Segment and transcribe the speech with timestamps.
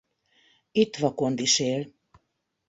[0.71, 1.93] Itt vakond is él.